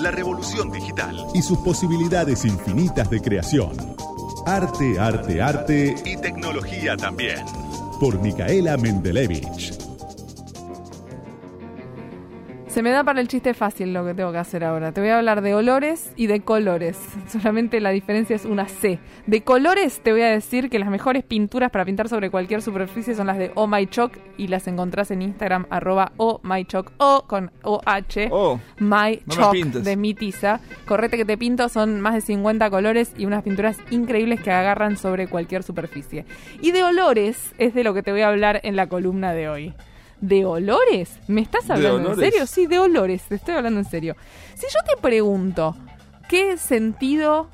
la 0.00 0.10
revolución 0.10 0.70
digital 0.70 1.26
y 1.34 1.42
sus 1.42 1.58
posibilidades 1.58 2.44
infinitas 2.44 3.10
de 3.10 3.20
creación. 3.20 3.72
Arte, 4.46 4.98
arte, 4.98 5.42
arte 5.42 5.94
y 6.04 6.16
tecnología 6.16 6.96
también. 6.96 7.44
Por 8.00 8.20
Micaela 8.20 8.76
Mendelevich. 8.76 9.79
Se 12.80 12.84
me 12.84 12.92
da 12.92 13.04
para 13.04 13.20
el 13.20 13.28
chiste 13.28 13.52
fácil 13.52 13.92
lo 13.92 14.06
que 14.06 14.14
tengo 14.14 14.32
que 14.32 14.38
hacer 14.38 14.64
ahora. 14.64 14.90
Te 14.92 15.02
voy 15.02 15.10
a 15.10 15.18
hablar 15.18 15.42
de 15.42 15.54
olores 15.54 16.14
y 16.16 16.28
de 16.28 16.40
colores. 16.40 16.98
Solamente 17.28 17.78
la 17.78 17.90
diferencia 17.90 18.34
es 18.34 18.46
una 18.46 18.68
C. 18.68 18.98
De 19.26 19.42
colores 19.42 20.00
te 20.00 20.12
voy 20.12 20.22
a 20.22 20.30
decir 20.30 20.70
que 20.70 20.78
las 20.78 20.88
mejores 20.88 21.22
pinturas 21.22 21.70
para 21.70 21.84
pintar 21.84 22.08
sobre 22.08 22.30
cualquier 22.30 22.62
superficie 22.62 23.14
son 23.14 23.26
las 23.26 23.36
de 23.36 23.52
Oh 23.54 23.66
My 23.66 23.86
Chalk 23.86 24.18
y 24.38 24.46
las 24.46 24.66
encontrás 24.66 25.10
en 25.10 25.20
Instagram 25.20 25.66
arroba 25.68 26.12
Oh 26.16 26.40
My 26.42 26.64
Chalk 26.64 26.90
o 26.96 27.24
con 27.26 27.50
OH 27.64 28.28
Oh, 28.30 28.58
My 28.78 29.20
no 29.26 29.34
Chalk 29.34 29.52
de 29.52 29.96
mi 29.98 30.14
tiza. 30.14 30.60
Correte 30.86 31.18
que 31.18 31.26
te 31.26 31.36
pinto 31.36 31.68
son 31.68 32.00
más 32.00 32.14
de 32.14 32.22
50 32.22 32.70
colores 32.70 33.12
y 33.18 33.26
unas 33.26 33.42
pinturas 33.42 33.76
increíbles 33.90 34.40
que 34.40 34.52
agarran 34.52 34.96
sobre 34.96 35.26
cualquier 35.26 35.64
superficie. 35.64 36.24
Y 36.62 36.70
de 36.70 36.82
olores 36.82 37.52
es 37.58 37.74
de 37.74 37.84
lo 37.84 37.92
que 37.92 38.02
te 38.02 38.10
voy 38.10 38.22
a 38.22 38.28
hablar 38.28 38.58
en 38.62 38.74
la 38.74 38.88
columna 38.88 39.34
de 39.34 39.50
hoy. 39.50 39.74
¿De 40.20 40.44
olores? 40.44 41.18
¿Me 41.28 41.40
estás 41.40 41.66
¿De 41.66 41.74
hablando 41.74 42.10
en 42.12 42.16
serio? 42.16 42.46
Sí, 42.46 42.66
de 42.66 42.78
olores, 42.78 43.22
te 43.22 43.36
estoy 43.36 43.54
hablando 43.54 43.80
en 43.80 43.86
serio. 43.86 44.16
Si 44.54 44.66
yo 44.66 44.80
te 44.86 45.00
pregunto, 45.00 45.76
¿qué 46.28 46.58
sentido, 46.58 47.48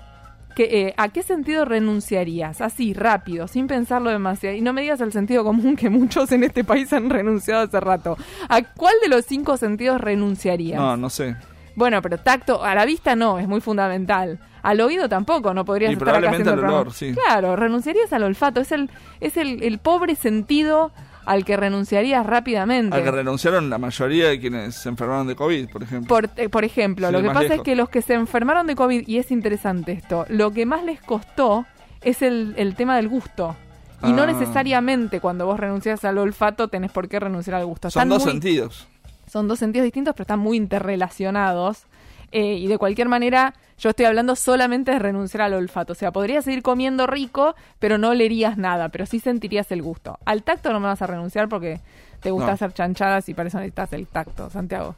que, 0.56 0.88
eh, 0.88 0.94
a 0.96 1.08
qué 1.10 1.22
sentido 1.22 1.64
renunciarías? 1.64 2.60
Así, 2.60 2.92
rápido, 2.92 3.46
sin 3.46 3.68
pensarlo 3.68 4.10
demasiado. 4.10 4.56
Y 4.56 4.62
no 4.62 4.72
me 4.72 4.82
digas 4.82 5.00
el 5.00 5.12
sentido 5.12 5.44
común 5.44 5.76
que 5.76 5.90
muchos 5.90 6.32
en 6.32 6.42
este 6.44 6.64
país 6.64 6.92
han 6.92 7.08
renunciado 7.08 7.62
hace 7.62 7.78
rato. 7.78 8.16
¿A 8.48 8.62
cuál 8.62 8.94
de 9.02 9.08
los 9.08 9.24
cinco 9.24 9.56
sentidos 9.56 10.00
renunciarías? 10.00 10.80
no, 10.80 10.96
no 10.96 11.10
sé. 11.10 11.36
Bueno, 11.76 12.00
pero 12.00 12.16
tacto, 12.16 12.64
a 12.64 12.74
la 12.74 12.86
vista 12.86 13.14
no, 13.16 13.38
es 13.38 13.46
muy 13.46 13.60
fundamental. 13.60 14.40
Al 14.62 14.80
oído 14.80 15.10
tampoco, 15.10 15.52
no 15.52 15.66
podrías 15.66 15.90
Y 15.90 15.92
estar 15.92 16.08
acá 16.08 16.18
probablemente 16.20 16.50
haciendo 16.50 16.66
al 16.66 16.74
olor, 16.74 16.92
sí. 16.94 17.12
Claro, 17.12 17.54
renunciarías 17.54 18.12
al 18.14 18.22
olfato, 18.22 18.62
es 18.62 18.72
el, 18.72 18.90
es 19.20 19.36
el, 19.36 19.62
el 19.62 19.78
pobre 19.78 20.16
sentido 20.16 20.90
al 21.26 21.44
que 21.44 21.56
renunciarías 21.56 22.24
rápidamente. 22.24 22.96
Al 22.96 23.02
que 23.02 23.10
renunciaron 23.10 23.68
la 23.68 23.78
mayoría 23.78 24.28
de 24.28 24.40
quienes 24.40 24.74
se 24.76 24.88
enfermaron 24.88 25.26
de 25.26 25.36
COVID, 25.36 25.68
por 25.68 25.82
ejemplo. 25.82 26.08
Por, 26.08 26.30
eh, 26.36 26.48
por 26.48 26.64
ejemplo, 26.64 27.08
Sí, 27.08 27.12
lo 27.12 27.20
que 27.22 27.28
pasa 27.30 27.54
es 27.56 27.60
que 27.62 27.74
los 27.76 27.88
que 27.88 28.00
se 28.00 28.14
enfermaron 28.14 28.66
de 28.66 28.74
COVID, 28.76 29.06
y 29.06 29.18
es 29.18 29.30
interesante 29.30 29.92
esto, 29.92 30.24
lo 30.28 30.52
que 30.52 30.64
más 30.66 30.84
les 30.84 31.00
costó 31.02 31.66
es 32.02 32.22
el, 32.22 32.54
el 32.56 32.74
tema 32.76 32.96
del 32.96 33.08
gusto. 33.08 33.56
Y 34.02 34.12
no 34.12 34.22
Ah. 34.22 34.26
necesariamente 34.26 35.20
cuando 35.20 35.46
vos 35.46 35.58
renuncias 35.58 36.04
al 36.04 36.18
olfato 36.18 36.68
tenés 36.68 36.92
por 36.92 37.08
qué 37.08 37.18
renunciar 37.18 37.56
al 37.56 37.66
gusto. 37.66 37.90
Son 37.90 38.00
Están 38.02 38.08
dos 38.10 38.22
muy- 38.24 38.32
sentidos. 38.32 38.86
son 39.26 39.48
dos 39.48 39.58
sentidos 39.58 39.84
distintos, 39.84 40.14
pero 40.14 40.22
están 40.24 40.38
muy 40.38 40.56
interrelacionados. 40.56 41.84
Eh, 42.32 42.54
y 42.54 42.66
de 42.66 42.76
cualquier 42.78 43.08
manera, 43.08 43.54
yo 43.78 43.90
estoy 43.90 44.06
hablando 44.06 44.34
solamente 44.36 44.90
de 44.90 44.98
renunciar 44.98 45.42
al 45.42 45.54
olfato. 45.54 45.92
O 45.92 45.96
sea, 45.96 46.12
podrías 46.12 46.44
seguir 46.44 46.62
comiendo 46.62 47.06
rico, 47.06 47.54
pero 47.78 47.98
no 47.98 48.10
olerías 48.10 48.58
nada, 48.58 48.88
pero 48.88 49.06
sí 49.06 49.20
sentirías 49.20 49.70
el 49.72 49.82
gusto. 49.82 50.18
Al 50.24 50.42
tacto 50.42 50.72
no 50.72 50.80
me 50.80 50.86
vas 50.86 51.00
a 51.02 51.06
renunciar 51.06 51.48
porque 51.48 51.80
te 52.20 52.30
gusta 52.30 52.48
No. 52.48 52.52
hacer 52.54 52.72
chanchadas 52.72 53.28
y 53.28 53.34
para 53.34 53.48
eso 53.48 53.58
necesitas 53.58 53.92
el 53.92 54.06
tacto, 54.06 54.50
Santiago. 54.50 54.96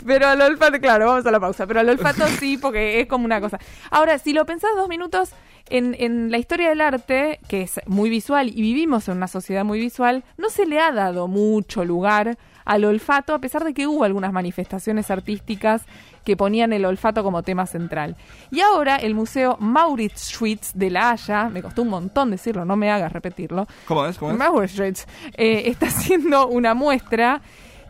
pero 0.05 0.27
al 0.27 0.41
olfato, 0.41 0.79
claro, 0.79 1.07
vamos 1.07 1.25
a 1.25 1.31
la 1.31 1.39
pausa. 1.39 1.67
Pero 1.67 1.79
al 1.79 1.89
olfato 1.89 2.25
sí, 2.39 2.57
porque 2.57 2.99
es 3.01 3.07
como 3.07 3.25
una 3.25 3.39
cosa. 3.41 3.59
Ahora, 3.91 4.17
si 4.19 4.33
lo 4.33 4.45
pensás 4.45 4.71
dos 4.75 4.89
minutos, 4.89 5.31
en, 5.69 5.95
en 5.99 6.31
la 6.31 6.37
historia 6.37 6.69
del 6.69 6.81
arte, 6.81 7.39
que 7.47 7.61
es 7.61 7.79
muy 7.85 8.09
visual 8.09 8.49
y 8.49 8.61
vivimos 8.61 9.07
en 9.07 9.17
una 9.17 9.27
sociedad 9.27 9.63
muy 9.63 9.79
visual, 9.79 10.23
no 10.37 10.49
se 10.49 10.65
le 10.65 10.79
ha 10.79 10.91
dado 10.91 11.27
mucho 11.27 11.85
lugar 11.85 12.37
al 12.69 12.85
olfato, 12.85 13.33
a 13.33 13.39
pesar 13.39 13.63
de 13.63 13.73
que 13.73 13.87
hubo 13.87 14.03
algunas 14.03 14.31
manifestaciones 14.31 15.09
artísticas 15.09 15.81
que 16.23 16.37
ponían 16.37 16.71
el 16.71 16.85
olfato 16.85 17.23
como 17.23 17.41
tema 17.41 17.65
central. 17.65 18.15
Y 18.51 18.61
ahora 18.61 18.97
el 18.97 19.15
Museo 19.15 19.57
Mauritshuis 19.59 20.73
de 20.75 20.91
La 20.91 21.09
Haya, 21.09 21.49
me 21.49 21.63
costó 21.63 21.81
un 21.81 21.89
montón 21.89 22.29
decirlo, 22.29 22.65
no 22.65 22.75
me 22.75 22.91
hagas 22.91 23.11
repetirlo, 23.11 23.67
¿Cómo 23.87 24.05
es? 24.05 24.19
¿Cómo 24.19 24.33
es? 24.33 24.37
Mauritshuis 24.37 25.07
eh, 25.35 25.63
está 25.65 25.87
haciendo 25.87 26.45
una 26.47 26.75
muestra 26.75 27.41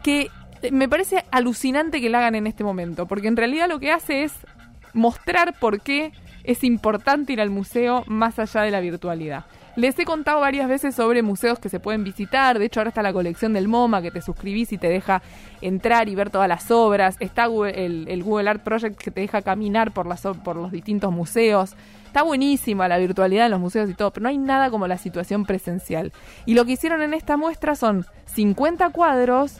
que 0.01 0.29
me 0.71 0.87
parece 0.87 1.25
alucinante 1.29 1.99
que 1.99 2.09
la 2.09 2.19
hagan 2.19 2.35
en 2.35 2.47
este 2.47 2.63
momento, 2.63 3.05
porque 3.05 3.27
en 3.27 3.35
realidad 3.35 3.67
lo 3.67 3.81
que 3.81 3.91
hace 3.91 4.23
es 4.23 4.31
mostrar 4.93 5.59
por 5.59 5.81
qué 5.81 6.13
es 6.45 6.63
importante 6.63 7.33
ir 7.33 7.41
al 7.41 7.49
museo 7.49 8.05
más 8.07 8.39
allá 8.39 8.61
de 8.61 8.71
la 8.71 8.79
virtualidad. 8.79 9.43
Les 9.75 9.97
he 9.97 10.03
contado 10.05 10.41
varias 10.41 10.67
veces 10.67 10.93
sobre 10.95 11.21
museos 11.21 11.59
que 11.59 11.69
se 11.69 11.79
pueden 11.79 12.03
visitar. 12.03 12.59
De 12.59 12.65
hecho, 12.65 12.79
ahora 12.81 12.89
está 12.89 13.01
la 13.01 13.13
colección 13.13 13.53
del 13.53 13.67
MoMA 13.67 14.01
que 14.01 14.11
te 14.11 14.21
suscribís 14.21 14.73
y 14.73 14.77
te 14.77 14.89
deja 14.89 15.21
entrar 15.61 16.09
y 16.09 16.15
ver 16.15 16.29
todas 16.31 16.49
las 16.49 16.69
obras. 16.71 17.15
Está 17.19 17.45
Google- 17.45 17.85
el, 17.85 18.07
el 18.09 18.23
Google 18.23 18.49
Art 18.49 18.63
Project 18.63 18.97
que 19.01 19.11
te 19.11 19.21
deja 19.21 19.41
caminar 19.41 19.91
por, 19.91 20.05
las, 20.05 20.25
o- 20.25 20.33
por 20.33 20.55
los 20.57 20.71
distintos 20.71 21.11
museos. 21.13 21.75
Está 22.07 22.23
buenísima 22.23 22.87
la 22.87 22.97
virtualidad 22.97 23.45
en 23.45 23.51
los 23.51 23.59
museos 23.59 23.89
y 23.89 23.93
todo, 23.93 24.11
pero 24.11 24.23
no 24.23 24.29
hay 24.29 24.37
nada 24.37 24.69
como 24.71 24.87
la 24.87 24.97
situación 24.97 25.45
presencial. 25.45 26.11
Y 26.45 26.55
lo 26.55 26.65
que 26.65 26.71
hicieron 26.73 27.01
en 27.01 27.13
esta 27.13 27.37
muestra 27.37 27.75
son 27.75 28.05
50 28.25 28.89
cuadros 28.89 29.57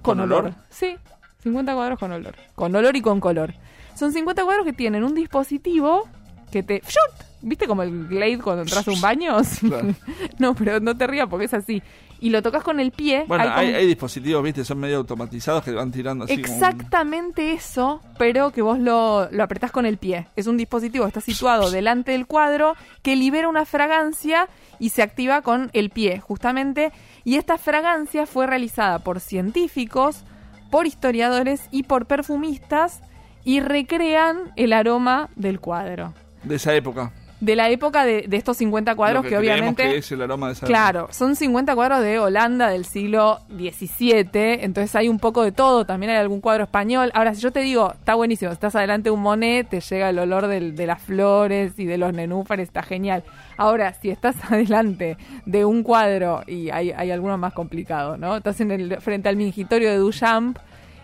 con, 0.00 0.18
¿Con 0.18 0.20
olor. 0.20 0.40
olor? 0.44 0.54
Sí, 0.70 0.96
50 1.42 1.74
cuadros 1.74 1.98
con 1.98 2.12
olor. 2.12 2.34
Con 2.54 2.74
olor 2.74 2.96
y 2.96 3.02
con 3.02 3.20
color. 3.20 3.54
Son 3.94 4.12
50 4.12 4.44
cuadros 4.44 4.64
que 4.64 4.72
tienen 4.72 5.02
un 5.04 5.14
dispositivo 5.14 6.08
que 6.52 6.62
te... 6.62 6.80
¡Shut! 6.86 7.27
¿Viste 7.40 7.66
como 7.68 7.82
el 7.82 8.08
Glade 8.08 8.38
cuando 8.38 8.62
entras 8.62 8.86
a 8.86 8.90
un 8.90 9.00
baño? 9.00 9.36
Claro. 9.60 9.94
no, 10.38 10.54
pero 10.54 10.80
no 10.80 10.96
te 10.96 11.06
rías 11.06 11.28
porque 11.28 11.46
es 11.46 11.54
así. 11.54 11.82
Y 12.20 12.30
lo 12.30 12.42
tocas 12.42 12.64
con 12.64 12.80
el 12.80 12.90
pie. 12.90 13.24
Bueno, 13.28 13.44
hay 13.44 13.50
hay, 13.50 13.66
como- 13.66 13.78
hay 13.78 13.86
dispositivos, 13.86 14.42
viste, 14.42 14.64
son 14.64 14.78
medio 14.80 14.96
automatizados 14.96 15.62
que 15.62 15.70
van 15.70 15.92
tirando 15.92 16.24
así. 16.24 16.42
como 16.42 16.56
un- 16.56 16.64
Exactamente 16.64 17.52
eso, 17.52 18.00
pero 18.18 18.50
que 18.50 18.60
vos 18.60 18.80
lo, 18.80 19.28
lo 19.30 19.42
apretás 19.44 19.70
con 19.70 19.86
el 19.86 19.98
pie. 19.98 20.26
Es 20.34 20.48
un 20.48 20.56
dispositivo 20.56 21.04
que 21.04 21.08
está 21.10 21.20
situado 21.20 21.70
delante 21.70 22.10
del 22.10 22.26
cuadro 22.26 22.74
que 23.02 23.14
libera 23.14 23.48
una 23.48 23.64
fragancia 23.64 24.48
y 24.80 24.88
se 24.90 25.02
activa 25.02 25.42
con 25.42 25.70
el 25.74 25.90
pie, 25.90 26.18
justamente. 26.18 26.90
Y 27.22 27.36
esta 27.36 27.56
fragancia 27.56 28.26
fue 28.26 28.48
realizada 28.48 28.98
por 28.98 29.20
científicos, 29.20 30.24
por 30.72 30.86
historiadores 30.88 31.68
y 31.70 31.84
por 31.84 32.06
perfumistas 32.06 33.00
y 33.44 33.60
recrean 33.60 34.50
el 34.56 34.72
aroma 34.72 35.28
del 35.36 35.60
cuadro. 35.60 36.14
de 36.42 36.56
esa 36.56 36.74
época. 36.74 37.12
De 37.40 37.54
la 37.54 37.68
época 37.70 38.04
de, 38.04 38.22
de 38.26 38.36
estos 38.36 38.56
50 38.56 38.94
cuadros 38.96 39.22
Lo 39.22 39.30
que, 39.30 39.36
creemos 39.36 39.50
obviamente... 39.58 39.82
que 39.84 39.96
es 39.98 40.10
el 40.10 40.22
aroma 40.22 40.48
de 40.48 40.54
esa 40.54 40.66
Claro, 40.66 41.08
son 41.12 41.36
50 41.36 41.74
cuadros 41.76 42.02
de 42.02 42.18
Holanda 42.18 42.68
del 42.68 42.84
siglo 42.84 43.38
XVII, 43.56 44.64
entonces 44.64 44.94
hay 44.96 45.08
un 45.08 45.18
poco 45.18 45.42
de 45.44 45.52
todo, 45.52 45.84
también 45.86 46.10
hay 46.10 46.18
algún 46.18 46.40
cuadro 46.40 46.64
español. 46.64 47.10
Ahora, 47.14 47.34
si 47.34 47.40
yo 47.40 47.52
te 47.52 47.60
digo, 47.60 47.92
está 47.92 48.14
buenísimo, 48.14 48.50
estás 48.50 48.74
adelante 48.74 49.04
de 49.08 49.10
un 49.12 49.22
Monet, 49.22 49.68
te 49.68 49.80
llega 49.80 50.10
el 50.10 50.18
olor 50.18 50.46
del- 50.48 50.74
de 50.74 50.86
las 50.86 51.00
flores 51.02 51.78
y 51.78 51.84
de 51.84 51.98
los 51.98 52.12
nenúfares, 52.12 52.68
está 52.68 52.82
genial. 52.82 53.22
Ahora, 53.56 53.94
si 53.94 54.10
estás 54.10 54.36
adelante 54.50 55.16
de 55.46 55.64
un 55.64 55.82
cuadro, 55.82 56.42
y 56.46 56.70
hay, 56.70 56.90
hay 56.90 57.10
alguno 57.10 57.38
más 57.38 57.52
complicado, 57.52 58.16
¿no? 58.16 58.36
Estás 58.36 58.60
en 58.60 58.70
el, 58.70 59.00
frente 59.00 59.28
al 59.28 59.36
mingitorio 59.36 59.90
de 59.90 59.96
Duchamp, 59.98 60.58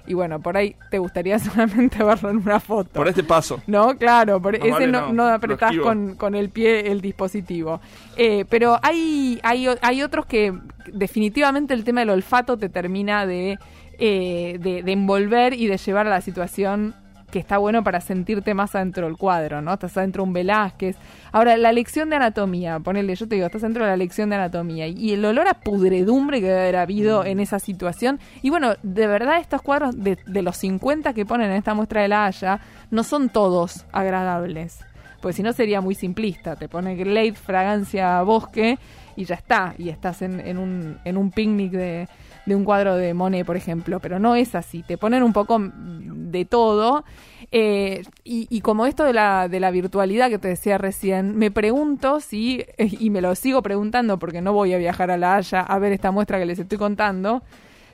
y 0.06 0.14
bueno, 0.14 0.40
por 0.40 0.56
ahí 0.56 0.76
te 0.90 0.98
gustaría 0.98 1.38
solamente 1.40 2.02
verlo 2.02 2.30
en 2.30 2.38
una 2.38 2.60
foto. 2.60 2.90
Por 2.92 3.08
este 3.08 3.22
paso. 3.22 3.62
No, 3.66 3.96
claro, 3.96 4.40
por 4.40 4.58
No, 4.58 4.64
ese 4.64 4.72
vale, 4.72 4.86
no, 4.88 5.12
no, 5.12 5.26
apretás 5.26 5.76
con, 5.78 6.14
con 6.16 6.34
el 6.34 6.50
pie 6.50 6.90
el 6.90 7.00
dispositivo. 7.00 7.80
Eh, 8.16 8.44
pero 8.48 8.78
hay, 8.82 9.40
hay, 9.42 9.66
hay 9.80 10.02
otros 10.02 10.26
que 10.26 10.52
definitivamente 10.92 11.74
el 11.74 11.84
tema 11.84 12.00
del 12.00 12.10
olfato 12.10 12.56
te 12.56 12.68
termina 12.68 13.26
de, 13.26 13.58
eh, 13.98 14.58
de, 14.60 14.82
de 14.82 14.92
envolver 14.92 15.54
y 15.54 15.66
de 15.66 15.76
llevar 15.78 16.06
a 16.06 16.10
la 16.10 16.20
situación 16.20 16.94
que 17.34 17.40
está 17.40 17.58
bueno 17.58 17.82
para 17.82 18.00
sentirte 18.00 18.54
más 18.54 18.76
adentro 18.76 19.06
del 19.06 19.16
cuadro, 19.16 19.60
¿no? 19.60 19.72
Estás 19.72 19.96
adentro 19.96 20.22
de 20.22 20.28
un 20.28 20.32
Velázquez. 20.32 20.96
Ahora, 21.32 21.56
la 21.56 21.72
lección 21.72 22.08
de 22.08 22.14
anatomía, 22.14 22.78
ponele, 22.78 23.12
yo 23.16 23.26
te 23.26 23.34
digo, 23.34 23.48
estás 23.48 23.62
dentro 23.62 23.82
de 23.82 23.90
la 23.90 23.96
lección 23.96 24.30
de 24.30 24.36
anatomía 24.36 24.86
y 24.86 25.14
el 25.14 25.24
olor 25.24 25.48
a 25.48 25.54
pudredumbre 25.54 26.40
que 26.40 26.46
debe 26.46 26.60
haber 26.60 26.76
habido 26.76 27.24
en 27.24 27.40
esa 27.40 27.58
situación. 27.58 28.20
Y 28.40 28.50
bueno, 28.50 28.74
de 28.84 29.08
verdad 29.08 29.40
estos 29.40 29.62
cuadros 29.62 30.00
de, 30.00 30.16
de 30.24 30.42
los 30.42 30.56
50 30.58 31.12
que 31.12 31.26
ponen 31.26 31.50
en 31.50 31.56
esta 31.56 31.74
muestra 31.74 32.02
de 32.02 32.08
la 32.08 32.26
Haya, 32.26 32.60
no 32.92 33.02
son 33.02 33.28
todos 33.28 33.84
agradables. 33.90 34.78
Pues 35.20 35.34
si 35.34 35.42
no 35.42 35.52
sería 35.52 35.80
muy 35.80 35.96
simplista. 35.96 36.54
Te 36.54 36.68
pone 36.68 36.94
Glade, 36.94 37.32
fragancia, 37.32 38.22
bosque 38.22 38.78
y 39.16 39.24
ya 39.24 39.34
está. 39.34 39.74
Y 39.78 39.88
estás 39.88 40.22
en, 40.22 40.40
en 40.40 40.58
un, 40.58 40.98
en 41.04 41.16
un 41.16 41.30
picnic 41.30 41.72
de, 41.72 42.08
de 42.46 42.54
un 42.56 42.64
cuadro 42.64 42.96
de 42.96 43.14
Monet, 43.14 43.44
por 43.46 43.56
ejemplo. 43.56 44.00
Pero 44.00 44.18
no 44.18 44.34
es 44.36 44.54
así. 44.54 44.82
Te 44.82 44.98
ponen 44.98 45.22
un 45.22 45.32
poco 45.32 45.58
de 45.60 46.44
todo. 46.44 47.04
Eh, 47.52 48.02
y, 48.24 48.46
y 48.50 48.60
como 48.62 48.86
esto 48.86 49.04
de 49.04 49.12
la, 49.12 49.48
de 49.48 49.60
la 49.60 49.70
virtualidad 49.70 50.28
que 50.28 50.38
te 50.38 50.48
decía 50.48 50.76
recién, 50.78 51.36
me 51.36 51.50
pregunto 51.50 52.18
si, 52.20 52.64
y 52.78 53.10
me 53.10 53.20
lo 53.20 53.34
sigo 53.34 53.62
preguntando 53.62 54.18
porque 54.18 54.40
no 54.40 54.52
voy 54.52 54.72
a 54.74 54.78
viajar 54.78 55.10
a 55.10 55.16
La 55.16 55.36
Haya 55.36 55.60
a 55.60 55.78
ver 55.78 55.92
esta 55.92 56.10
muestra 56.10 56.38
que 56.38 56.46
les 56.46 56.58
estoy 56.58 56.78
contando, 56.78 57.42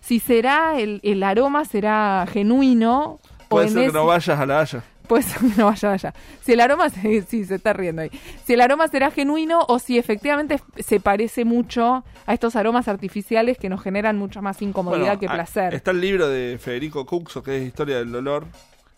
si 0.01 0.19
será 0.19 0.79
el, 0.79 1.01
el 1.03 1.23
aroma 1.23 1.67
será 1.67 2.27
genuino 2.33 3.19
Puede 3.49 3.69
ser 3.69 3.79
que 3.81 3.85
ese- 3.89 3.93
no 3.95 4.07
vayas 4.07 4.39
a 4.41 4.47
la 4.47 4.61
Haya. 4.61 4.83
Que 5.11 5.57
no 5.57 5.67
vaya 5.67 5.93
allá. 5.93 6.15
Si 6.43 6.53
el 6.53 6.61
aroma, 6.61 6.89
se- 6.91 7.23
sí, 7.23 7.45
se 7.45 7.57
está 7.57 7.73
riendo 7.73 8.03
ahí. 8.03 8.11
Si 8.45 8.53
el 8.55 8.61
aroma 8.61 8.89
será 8.89 9.11
genuino 9.11 9.65
o 9.69 9.79
si 9.79 9.99
efectivamente 9.99 10.61
se 10.79 11.01
parece 11.01 11.45
mucho 11.45 12.05
a 12.27 12.35
estos 12.35 12.57
aromas 12.57 12.89
artificiales 12.89 13.59
que 13.59 13.69
nos 13.69 13.83
generan 13.83 14.17
mucha 14.19 14.41
más 14.41 14.63
incomodidad 14.63 15.17
Bueno, 15.17 15.21
que 15.21 15.27
ah, 15.27 15.33
placer. 15.35 15.75
Está 15.75 15.91
el 15.91 16.01
libro 16.01 16.29
de 16.29 16.59
Federico 16.59 17.05
Cuxo, 17.07 17.43
que 17.43 17.57
es 17.59 17.65
Historia 17.67 17.99
del 17.99 18.15
Olor, 18.15 18.47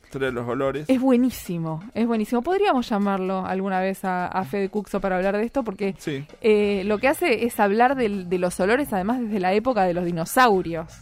Historia 0.05 0.29
de 0.29 0.33
los 0.35 0.47
Olores. 0.49 0.85
Es 0.89 1.01
buenísimo, 1.01 1.83
es 1.95 2.07
buenísimo. 2.07 2.43
Podríamos 2.43 2.87
llamarlo 2.89 3.47
alguna 3.47 3.81
vez 3.81 4.05
a, 4.05 4.27
a 4.27 4.45
Fede 4.45 4.69
Cuxo 4.69 5.01
para 5.01 5.17
hablar 5.17 5.37
de 5.39 5.45
esto 5.45 5.63
porque 5.63 5.95
Sí. 5.99 6.25
eh, 6.43 6.83
lo 6.85 6.99
que 6.99 7.09
hace 7.09 7.47
es 7.47 7.59
hablar 7.59 7.97
de 7.97 8.39
los 8.39 8.61
olores 8.61 8.93
además 8.93 9.21
desde 9.21 9.41
la 9.41 9.55
época 9.55 9.85
de 9.85 9.95
los 9.95 10.05
dinosaurios, 10.05 10.93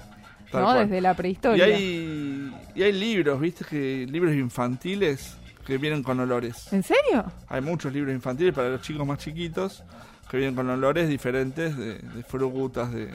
¿no? 0.53 0.75
Desde 0.75 1.01
la 1.01 1.13
Y 1.13 1.15
prehistoria. 1.15 1.65
hay, 1.65 2.53
y 2.75 2.82
hay 2.82 2.93
libros, 2.93 3.40
¿viste? 3.40 3.64
que 3.64 4.06
Libros 4.11 4.34
infantiles 4.34 5.37
que 5.67 5.78
vienen 5.78 6.02
con 6.02 6.19
olores. 6.20 6.72
¿En 6.72 6.82
serio? 6.82 7.25
Hay 7.49 7.61
muchos 7.61 7.93
libros 7.93 8.14
infantiles 8.14 8.55
para 8.55 8.70
los 8.70 8.82
chicos 8.82 9.06
más 9.06 9.19
chiquitos 9.19 9.84
que 10.31 10.37
vienen 10.37 10.55
con 10.55 10.69
olores 10.70 11.08
diferentes 11.08 11.76
de, 11.76 11.99
de 11.99 12.22
frutas, 12.22 12.93
de... 12.93 13.11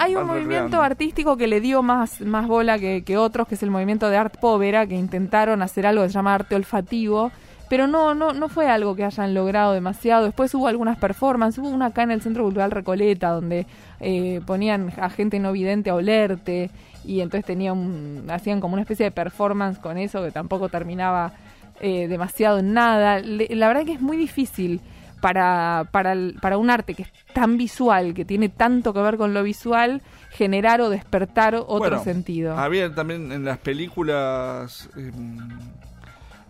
Hay 0.00 0.14
un 0.14 0.26
movimiento 0.26 0.80
artístico 0.80 1.36
que 1.36 1.48
le 1.48 1.60
dio 1.60 1.82
más, 1.82 2.20
más 2.20 2.46
bola 2.46 2.78
que, 2.78 3.02
que 3.02 3.16
otros, 3.16 3.48
que 3.48 3.56
es 3.56 3.62
el 3.64 3.70
movimiento 3.70 4.08
de 4.08 4.16
Art 4.16 4.36
Povera, 4.40 4.86
que 4.86 4.94
intentaron 4.94 5.60
hacer 5.60 5.86
algo 5.86 6.04
que 6.04 6.08
se 6.08 6.14
llama 6.14 6.36
arte 6.36 6.54
olfativo, 6.54 7.32
pero 7.68 7.88
no, 7.88 8.14
no, 8.14 8.32
no 8.32 8.48
fue 8.48 8.68
algo 8.68 8.94
que 8.94 9.04
hayan 9.04 9.34
logrado 9.34 9.72
demasiado. 9.72 10.24
Después 10.24 10.54
hubo 10.54 10.68
algunas 10.68 10.98
performances, 10.98 11.58
hubo 11.58 11.68
una 11.68 11.86
acá 11.86 12.04
en 12.04 12.12
el 12.12 12.22
Centro 12.22 12.44
Cultural 12.44 12.70
Recoleta, 12.70 13.30
donde 13.30 13.66
eh, 13.98 14.40
ponían 14.46 14.92
a 14.98 15.10
gente 15.10 15.40
no 15.40 15.50
vidente 15.50 15.90
a 15.90 15.96
olerte, 15.96 16.70
y 17.04 17.20
entonces 17.20 17.44
tenía 17.44 17.72
un, 17.72 18.24
hacían 18.30 18.60
como 18.60 18.74
una 18.74 18.82
especie 18.82 19.04
de 19.04 19.10
performance 19.10 19.78
con 19.78 19.98
eso, 19.98 20.22
que 20.22 20.30
tampoco 20.30 20.68
terminaba 20.68 21.32
eh, 21.80 22.08
demasiado 22.08 22.58
en 22.58 22.72
nada. 22.74 23.20
Le- 23.20 23.48
la 23.54 23.68
verdad 23.68 23.84
que 23.84 23.92
es 23.92 24.00
muy 24.00 24.16
difícil 24.16 24.80
para, 25.20 25.86
para, 25.90 26.12
el- 26.12 26.36
para 26.40 26.58
un 26.58 26.70
arte 26.70 26.94
que 26.94 27.02
es 27.02 27.08
tan 27.32 27.56
visual, 27.56 28.14
que 28.14 28.24
tiene 28.24 28.48
tanto 28.48 28.92
que 28.92 29.00
ver 29.00 29.16
con 29.16 29.34
lo 29.34 29.42
visual, 29.42 30.02
generar 30.30 30.80
o 30.80 30.90
despertar 30.90 31.54
otro 31.54 31.78
Bueno, 31.78 32.02
sentido. 32.04 32.56
Había 32.58 32.94
también 32.94 33.32
en 33.32 33.44
las 33.44 33.58
películas... 33.58 34.88
em, 34.96 35.48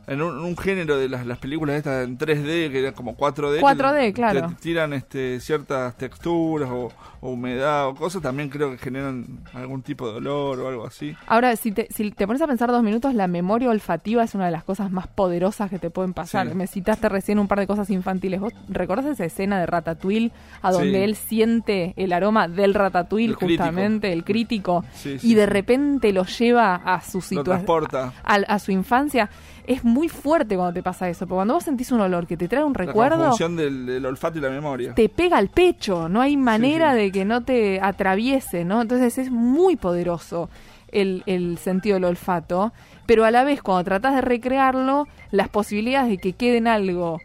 en 0.09 0.23
un, 0.23 0.39
un 0.39 0.57
género 0.57 0.97
de 0.97 1.09
las, 1.09 1.27
las 1.27 1.39
películas 1.39 1.77
estas 1.77 2.05
en 2.07 2.19
3D, 2.19 2.71
que 2.73 2.81
eran 2.81 2.95
como 2.95 3.17
4D. 3.17 3.61
4D, 3.61 4.01
que 4.07 4.13
claro. 4.15 4.49
te 4.49 4.55
tiran 4.57 4.93
este, 4.95 5.39
ciertas 5.41 5.97
texturas 5.97 6.71
o, 6.71 6.91
o 7.21 7.31
humedad 7.31 7.89
o 7.89 7.95
cosas, 7.95 8.23
también 8.23 8.49
creo 8.49 8.71
que 8.73 8.79
generan 8.79 9.41
algún 9.55 9.83
tipo 9.83 10.09
de 10.11 10.17
olor 10.17 10.59
o 10.61 10.69
algo 10.69 10.87
así. 10.87 11.15
Ahora, 11.27 11.55
si 11.57 11.73
te, 11.73 11.87
si 11.91 12.11
te 12.11 12.27
pones 12.27 12.43
a 12.43 12.47
pensar 12.47 12.71
dos 12.71 12.83
minutos, 12.83 13.15
la 13.15 13.27
memoria 13.29 13.71
olfativa 13.71 14.23
es 14.25 14.35
una 14.35 14.47
de 14.47 14.51
las 14.53 14.65
cosas 14.65 14.91
más 14.91 15.07
poderosas 15.07 15.69
que 15.71 15.79
te 15.79 15.91
pueden 15.91 16.15
pasar. 16.15 16.49
Sí. 16.49 16.55
Me 16.55 16.67
citaste 16.67 17.09
recién 17.09 17.39
un 17.39 17.47
par 17.47 17.59
de 17.61 17.67
cosas 17.67 17.91
infantiles. 17.91 18.41
¿Vos 18.41 18.53
recordás 18.69 19.07
esa 19.07 19.25
escena 19.27 19.61
de 19.61 19.67
Ratatouille 19.67 20.33
a 20.63 20.73
donde 20.73 20.89
Sí. 20.91 21.05
él 21.05 21.17
siente 21.17 21.93
el 21.97 22.13
aroma 22.13 22.49
del 22.49 22.73
Ratatouille, 22.75 23.31
El 23.33 23.37
crítico. 23.37 23.65
justamente, 23.65 24.13
el 24.13 24.25
crítico, 24.25 24.85
Sí, 24.95 25.19
y 25.23 25.35
de 25.35 25.47
repente 25.47 26.13
lo 26.13 26.25
lleva 26.25 26.77
a 26.77 27.01
su 27.03 27.19
Lo 27.19 27.23
situación, 27.23 27.45
transporta. 27.45 28.13
a, 28.25 28.35
a 28.35 28.59
su 28.59 28.73
infancia? 28.73 29.29
Es 29.69 29.85
muy 29.85 30.09
fuerte 30.09 30.57
cuando 30.57 30.73
te 30.73 30.83
pasa 30.83 31.09
eso, 31.11 31.27
porque 31.27 31.37
cuando 31.37 31.55
vos 31.55 31.65
sentís 31.65 31.93
un 31.93 32.01
olor 32.01 32.27
que 32.27 32.39
te 32.39 32.49
trae 32.49 32.65
un 32.65 32.73
La 32.73 32.85
recuerdo, 32.87 33.19
conjunción 33.19 33.55
del, 33.55 33.85
del 33.85 34.07
olfato 34.07 34.39
y 34.39 34.41
la 34.41 34.49
memoria. 34.49 34.95
te 34.95 35.11
pega 35.11 35.37
al 35.37 35.49
pecho, 35.49 36.09
no 36.09 36.23
hay 36.23 36.39
manera 36.39 36.95
sí. 36.95 36.99
de 37.01 37.13
que 37.13 37.25
no 37.27 37.45
te 37.45 37.79
atraviese, 37.83 38.65
¿no? 38.65 38.81
Entonces 38.81 39.19
es 39.19 39.31
muy 39.31 39.77
poderoso 39.77 40.49
el, 40.91 41.23
el 41.27 41.59
sentido 41.59 41.97
del 41.97 42.05
olfato, 42.05 42.73
pero 43.05 43.27
a 43.27 43.31
la 43.31 43.45
vez 43.45 43.61
cuando 43.61 43.85
tratás 43.85 44.15
de 44.15 44.23
recrearlo, 44.23 45.07
las 45.33 45.51
posibilidades 45.51 46.09
de 46.09 46.17
que 46.19 46.33
quede 46.33 46.57
en 46.57 46.67
algo 46.67 47.21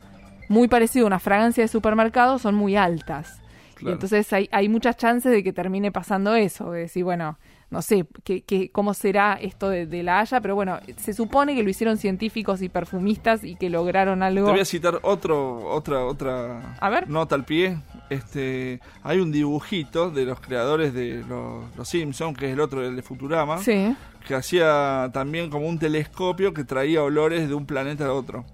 muy 0.49 0.67
parecido 0.67 1.05
a 1.05 1.07
una 1.07 1.19
fragancia 1.19 1.63
de 1.63 1.69
supermercado 1.69 2.39
son 2.39 2.55
muy 2.55 2.75
altas. 2.75 3.39
Y 3.79 3.87
entonces 3.89 4.31
hay, 4.33 4.49
hay 4.51 4.69
muchas 4.69 4.97
chances 4.97 5.31
de 5.31 5.43
que 5.43 5.51
termine 5.53 5.91
pasando 5.91 6.35
eso, 6.35 6.71
de 6.71 6.81
decir, 6.81 7.03
bueno, 7.03 7.37
no 7.73 7.81
sé 7.81 8.05
qué, 8.23 8.41
qué- 8.43 8.69
cómo 8.71 8.93
será 8.93 9.33
esto 9.41 9.69
de, 9.69 9.85
de 9.85 10.03
la 10.03 10.19
Haya, 10.21 10.39
pero 10.39 10.55
bueno, 10.55 10.79
se 10.97 11.13
supone 11.13 11.55
que 11.55 11.63
lo 11.63 11.69
hicieron 11.69 11.97
científicos 11.97 12.61
y 12.61 12.69
perfumistas 12.69 13.43
y 13.43 13.55
que 13.55 13.69
lograron 13.69 14.23
algo. 14.23 14.45
Te 14.45 14.51
voy 14.51 14.61
a 14.61 14.65
citar 14.65 14.99
otro, 15.01 15.65
otra, 15.69 16.05
otra 16.05 16.75
A 16.79 16.89
ver. 16.89 17.09
nota 17.09 17.35
al 17.35 17.43
pie. 17.43 17.77
Este, 18.09 18.79
hay 19.01 19.19
un 19.19 19.31
dibujito 19.31 20.11
de 20.11 20.25
los 20.25 20.39
creadores 20.39 20.93
de 20.93 21.23
los, 21.27 21.63
los 21.75 21.89
Simpsons, 21.89 22.37
que 22.37 22.47
es 22.47 22.53
el 22.53 22.59
otro, 22.59 22.85
el 22.85 22.95
de 22.95 23.01
Futurama, 23.01 23.57
Sí. 23.57 23.95
que 24.27 24.35
hacía 24.35 25.09
también 25.13 25.49
como 25.49 25.67
un 25.67 25.79
telescopio 25.79 26.53
que 26.53 26.63
traía 26.63 27.01
olores 27.01 27.47
de 27.49 27.55
un 27.55 27.65
planeta 27.65 28.05
a 28.05 28.13
otro. 28.13 28.45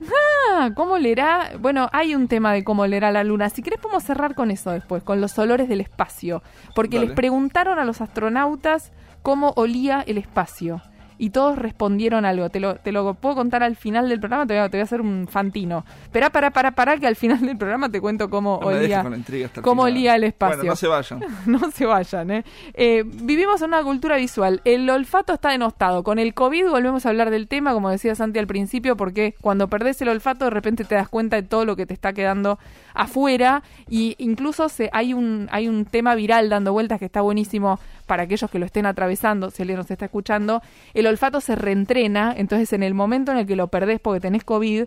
Ah, 0.51 0.69
¿cómo 0.75 0.97
leerá? 0.97 1.51
Bueno, 1.59 1.89
hay 1.91 2.15
un 2.15 2.27
tema 2.27 2.53
de 2.53 2.63
cómo 2.63 2.85
leerá 2.87 3.11
la 3.11 3.23
luna. 3.23 3.49
Si 3.49 3.61
querés 3.61 3.79
podemos 3.79 4.03
cerrar 4.03 4.33
con 4.33 4.49
eso 4.51 4.71
después, 4.71 5.03
con 5.03 5.19
los 5.19 5.37
olores 5.37 5.67
del 5.67 5.81
espacio. 5.81 6.41
Porque 6.73 6.95
Dale. 6.97 7.07
les 7.07 7.15
preguntaron 7.15 7.79
a 7.79 7.85
los 7.85 8.01
astronautas 8.01 8.91
cómo 9.21 9.53
olía 9.55 10.03
el 10.05 10.17
espacio. 10.17 10.81
Y 11.21 11.31
todos 11.31 11.57
respondieron 11.57 12.23
algo. 12.23 12.49
Te 12.49 12.61
lo, 12.61 12.75
te 12.75 12.93
lo 12.93 13.13
puedo 13.13 13.35
contar 13.35 13.61
al 13.61 13.75
final 13.75 14.07
del 14.07 14.21
programa, 14.21 14.47
te 14.47 14.53
voy 14.53 14.63
a, 14.63 14.69
te 14.69 14.77
voy 14.77 14.79
a 14.79 14.83
hacer 14.85 15.01
un 15.01 15.27
fantino. 15.27 15.83
Esperá, 16.03 16.29
para, 16.29 16.51
para, 16.51 16.71
para, 16.71 16.95
que 16.95 17.07
al 17.07 17.17
final 17.17 17.41
del 17.41 17.57
programa 17.57 17.89
te 17.89 17.99
cuento 17.99 18.29
cómo 18.29 18.57
No 18.61 18.67
olía. 18.67 19.01
el 19.01 19.49
cómo 19.61 19.81
olía 19.81 20.15
el 20.15 20.23
espacio. 20.23 20.59
Bueno, 20.59 20.71
no 20.71 20.75
se 20.77 20.87
vayan. 20.87 21.19
no 21.45 21.71
se 21.71 21.85
vayan, 21.85 22.31
¿eh? 22.31 22.45
Eh, 22.73 23.03
Vivimos 23.05 23.61
en 23.61 23.67
una 23.67 23.83
cultura 23.83 24.15
visual. 24.15 24.61
El 24.63 24.89
olfato 24.89 25.33
está 25.33 25.49
denostado. 25.51 26.03
Con 26.03 26.19
el 26.19 26.33
COVID 26.33 26.69
volvemos 26.69 27.05
a 27.05 27.09
hablar 27.09 27.31
del 27.31 27.49
tema, 27.49 27.73
como 27.73 27.89
decía 27.89 28.15
Santi 28.15 28.39
al 28.39 28.47
principio, 28.47 28.95
porque 28.95 29.35
cuando 29.41 29.67
perdés 29.67 30.01
el 30.01 30.07
olfato 30.07 30.45
de 30.45 30.51
repente 30.51 30.85
te 30.85 30.95
das 30.95 31.09
cuenta 31.09 31.35
de 31.35 31.43
todo 31.43 31.65
lo 31.65 31.75
que 31.75 31.85
te 31.85 31.93
está 31.93 32.13
quedando 32.13 32.59
afuera 32.93 33.61
y 33.89 34.15
incluso 34.19 34.69
se, 34.69 34.89
hay, 34.93 35.13
un, 35.13 35.49
hay 35.51 35.67
un 35.67 35.83
tema 35.83 36.15
viral 36.15 36.47
dando 36.49 36.71
vueltas 36.71 36.99
que 36.99 37.05
está 37.05 37.19
buenísimo 37.19 37.77
para 38.09 38.23
aquellos 38.23 38.49
que 38.51 38.59
lo 38.59 38.65
estén 38.65 38.85
atravesando, 38.87 39.51
si 39.51 39.61
alguien 39.61 39.77
nos 39.77 39.89
está 39.89 40.05
escuchando. 40.05 40.61
El 40.93 41.05
olfato 41.07 41.39
se 41.39 41.55
reentrena, 41.55 42.33
entonces 42.35 42.73
en 42.73 42.83
el 42.83 42.93
momento 42.93 43.31
en 43.31 43.37
el 43.37 43.45
que 43.45 43.55
lo 43.55 43.67
perdés 43.69 43.99
porque 44.01 44.19
tenés 44.19 44.43
COVID, 44.43 44.85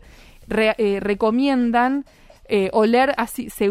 re- 0.48 0.74
eh, 0.76 0.98
recomiendan 1.00 2.04
eh, 2.48 2.69
oler 2.72 3.14
así 3.16 3.48
se- 3.48 3.70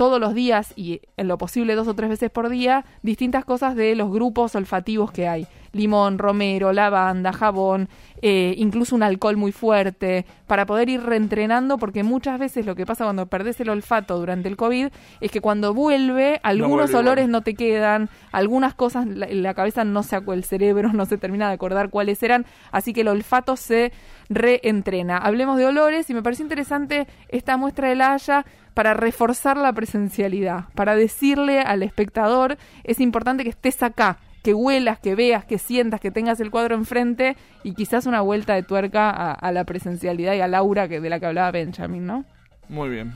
todos 0.00 0.18
los 0.18 0.32
días 0.32 0.72
y 0.76 1.02
en 1.18 1.28
lo 1.28 1.36
posible 1.36 1.74
dos 1.74 1.86
o 1.86 1.92
tres 1.92 2.08
veces 2.08 2.30
por 2.30 2.48
día 2.48 2.86
distintas 3.02 3.44
cosas 3.44 3.76
de 3.76 3.94
los 3.94 4.10
grupos 4.10 4.54
olfativos 4.54 5.12
que 5.12 5.28
hay. 5.28 5.46
Limón, 5.72 6.16
romero, 6.16 6.72
lavanda, 6.72 7.34
jabón, 7.34 7.90
eh, 8.22 8.54
incluso 8.56 8.96
un 8.96 9.02
alcohol 9.02 9.36
muy 9.36 9.52
fuerte, 9.52 10.24
para 10.46 10.64
poder 10.64 10.88
ir 10.88 11.02
reentrenando, 11.02 11.76
porque 11.76 12.02
muchas 12.02 12.40
veces 12.40 12.64
lo 12.64 12.74
que 12.74 12.86
pasa 12.86 13.04
cuando 13.04 13.26
perdés 13.26 13.60
el 13.60 13.68
olfato 13.68 14.18
durante 14.18 14.48
el 14.48 14.56
COVID 14.56 14.88
es 15.20 15.30
que 15.30 15.42
cuando 15.42 15.74
vuelve, 15.74 16.40
algunos 16.44 16.90
vuelve 16.90 16.98
olores 16.98 17.24
igual. 17.24 17.32
no 17.32 17.42
te 17.42 17.54
quedan, 17.54 18.08
algunas 18.32 18.72
cosas, 18.74 19.06
la, 19.06 19.26
la 19.30 19.52
cabeza 19.52 19.84
no 19.84 20.02
se 20.02 20.16
el 20.16 20.44
cerebro 20.44 20.92
no 20.94 21.04
se 21.04 21.18
termina 21.18 21.48
de 21.48 21.54
acordar 21.54 21.90
cuáles 21.90 22.22
eran, 22.22 22.46
así 22.72 22.94
que 22.94 23.02
el 23.02 23.08
olfato 23.08 23.54
se 23.54 23.92
reentrena. 24.30 25.18
Hablemos 25.18 25.58
de 25.58 25.66
olores 25.66 26.08
y 26.08 26.14
me 26.14 26.22
pareció 26.22 26.44
interesante 26.44 27.06
esta 27.28 27.58
muestra 27.58 27.88
de 27.88 27.96
la 27.96 28.14
Haya 28.14 28.46
para 28.72 28.94
reforzar 28.94 29.58
la 29.58 29.72
presencialidad, 29.72 30.66
para 30.74 30.94
decirle 30.94 31.60
al 31.60 31.82
espectador, 31.82 32.56
es 32.84 33.00
importante 33.00 33.42
que 33.42 33.50
estés 33.50 33.82
acá, 33.82 34.18
que 34.42 34.54
huelas, 34.54 34.98
que 35.00 35.14
veas, 35.14 35.44
que 35.44 35.58
sientas, 35.58 36.00
que 36.00 36.10
tengas 36.10 36.40
el 36.40 36.50
cuadro 36.50 36.76
enfrente 36.76 37.36
y 37.64 37.74
quizás 37.74 38.06
una 38.06 38.22
vuelta 38.22 38.54
de 38.54 38.62
tuerca 38.62 39.10
a, 39.10 39.32
a 39.32 39.52
la 39.52 39.64
presencialidad 39.64 40.34
y 40.34 40.40
al 40.40 40.54
aura 40.54 40.88
que, 40.88 41.00
de 41.00 41.10
la 41.10 41.20
que 41.20 41.26
hablaba 41.26 41.50
Benjamin, 41.50 42.06
¿no? 42.06 42.24
Muy 42.68 42.88
bien. 42.88 43.12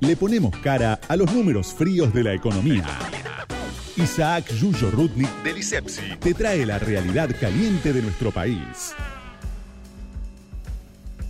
Le 0.00 0.16
ponemos 0.16 0.56
cara 0.58 0.98
a 1.08 1.16
los 1.16 1.32
números 1.32 1.72
fríos 1.72 2.12
de 2.12 2.24
la 2.24 2.34
economía. 2.34 2.84
Isaac 3.96 4.52
Yuyo 4.52 4.90
Rudnik 4.90 5.30
Del 5.42 5.58
ISEPSI. 5.58 6.16
te 6.20 6.34
trae 6.34 6.64
la 6.66 6.78
realidad 6.78 7.30
caliente 7.40 7.92
de 7.92 8.02
nuestro 8.02 8.30
país. 8.30 8.94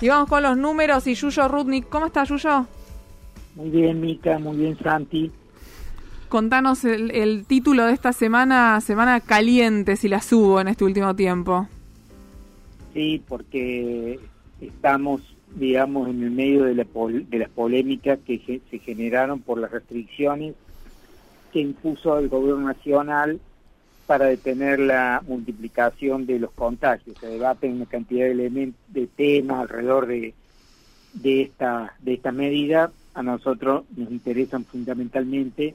Y 0.00 0.08
vamos 0.08 0.28
con 0.28 0.42
los 0.42 0.56
números 0.56 1.06
y 1.06 1.14
Yuyo 1.14 1.48
Rudnik, 1.48 1.88
¿cómo 1.88 2.06
está 2.06 2.24
Yuyo? 2.24 2.66
Muy 3.56 3.70
bien, 3.70 4.00
Mica, 4.00 4.38
muy 4.38 4.56
bien, 4.56 4.78
Santi. 4.78 5.30
Contanos 6.28 6.84
el, 6.84 7.10
el 7.10 7.46
título 7.46 7.86
de 7.86 7.94
esta 7.94 8.12
semana, 8.12 8.80
semana 8.80 9.20
caliente, 9.20 9.96
si 9.96 10.08
la 10.08 10.20
subo 10.20 10.60
en 10.60 10.68
este 10.68 10.84
último 10.84 11.16
tiempo. 11.16 11.66
Sí, 12.94 13.22
porque 13.26 14.20
estamos, 14.60 15.22
digamos, 15.56 16.08
en 16.08 16.22
el 16.22 16.30
medio 16.30 16.64
de, 16.64 16.74
la 16.74 16.84
pol- 16.84 17.28
de 17.28 17.38
las 17.38 17.48
polémicas 17.48 18.18
que 18.24 18.62
se 18.70 18.78
generaron 18.78 19.40
por 19.40 19.58
las 19.58 19.70
restricciones 19.70 20.54
que 21.52 21.60
impuso 21.60 22.18
el 22.18 22.28
gobierno 22.28 22.68
nacional 22.68 23.40
para 24.08 24.24
detener 24.24 24.80
la 24.80 25.22
multiplicación 25.28 26.24
de 26.24 26.38
los 26.38 26.50
contagios. 26.52 27.14
Se 27.20 27.26
debaten 27.26 27.74
una 27.74 27.84
cantidad 27.84 28.24
de 28.24 28.32
elementos, 28.32 28.80
de 28.88 29.06
temas 29.06 29.60
alrededor 29.60 30.06
de, 30.06 30.32
de 31.12 31.42
esta 31.42 31.92
de 32.00 32.14
esta 32.14 32.32
medida. 32.32 32.90
A 33.12 33.22
nosotros 33.22 33.84
nos 33.94 34.10
interesan 34.10 34.64
fundamentalmente 34.64 35.74